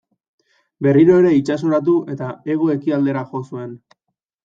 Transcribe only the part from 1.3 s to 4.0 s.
itsasoratu eta hego-ekialdera jo zuen.